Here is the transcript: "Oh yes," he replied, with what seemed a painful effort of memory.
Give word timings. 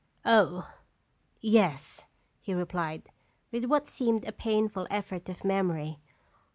"Oh 0.25 0.67
yes," 1.41 2.05
he 2.39 2.55
replied, 2.55 3.07
with 3.51 3.65
what 3.65 3.85
seemed 3.85 4.27
a 4.27 4.31
painful 4.31 4.87
effort 4.89 5.29
of 5.29 5.45
memory. 5.45 5.99